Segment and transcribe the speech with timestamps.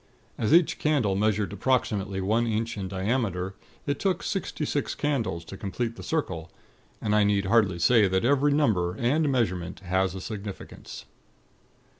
[0.35, 3.53] As each candle measured approximately one inch in diameter,
[3.85, 6.49] it took sixty six candles to complete the circle;
[6.99, 11.05] and I need hardly say that every number and measurement has a significance.